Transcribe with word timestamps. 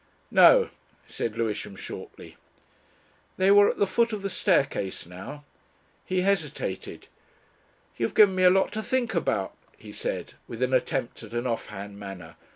"No," 0.31 0.69
said 1.05 1.37
Lewisham 1.37 1.75
shortly. 1.75 2.35
They 3.37 3.51
were 3.51 3.69
at 3.69 3.77
the 3.77 3.85
foot 3.85 4.11
of 4.11 4.23
the 4.23 4.31
staircase 4.31 5.05
now. 5.05 5.43
He 6.03 6.21
hesitated. 6.21 7.07
"You've 7.97 8.15
given 8.15 8.33
me 8.33 8.41
a 8.43 8.49
lot 8.49 8.71
to 8.71 8.81
think 8.81 9.13
about," 9.13 9.55
he 9.77 9.91
said 9.91 10.33
with 10.47 10.63
an 10.63 10.73
attempt 10.73 11.21
at 11.21 11.33
an 11.35 11.45
off 11.45 11.67
hand 11.67 11.99
manner. 11.99 12.35